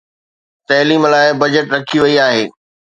تعليم 0.69 1.03
لاءِ 1.11 1.27
بجيٽ 1.41 1.67
رکي 1.75 1.97
وئي 2.03 2.15
آهي 2.27 2.43